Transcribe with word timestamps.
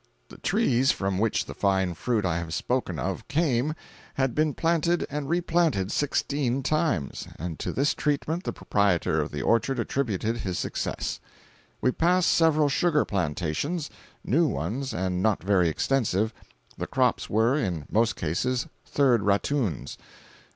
The 0.29 0.39
trees 0.39 0.91
from 0.91 1.19
which 1.19 1.45
the 1.45 1.53
fine 1.53 1.93
fruit 1.93 2.25
I 2.25 2.39
have 2.39 2.55
spoken 2.55 2.97
of, 2.97 3.27
came, 3.27 3.75
had 4.15 4.33
been 4.33 4.55
planted 4.55 5.05
and 5.11 5.29
replanted 5.29 5.91
sixteen 5.91 6.63
times, 6.63 7.27
and 7.37 7.59
to 7.59 7.71
this 7.71 7.93
treatment 7.93 8.43
the 8.43 8.51
proprietor 8.51 9.21
of 9.21 9.29
the 9.29 9.43
orchard 9.43 9.77
attributed 9.77 10.37
his 10.37 10.57
success. 10.57 11.19
We 11.81 11.91
passed 11.91 12.31
several 12.31 12.67
sugar 12.67 13.05
plantations—new 13.05 14.47
ones 14.47 14.91
and 14.91 15.21
not 15.21 15.43
very 15.43 15.69
extensive. 15.69 16.33
The 16.79 16.87
crops 16.87 17.29
were, 17.29 17.55
in 17.55 17.85
most 17.91 18.15
cases, 18.15 18.65
third 18.83 19.21
rattoons. 19.21 19.99